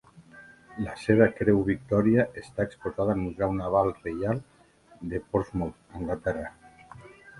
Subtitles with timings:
[0.85, 4.43] La seva Creu Victòria està exposada al Museu Naval Reial
[5.13, 6.51] de Portsmouth (Anglaterra).